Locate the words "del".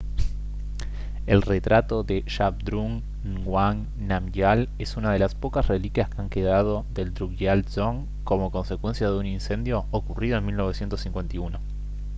6.95-7.13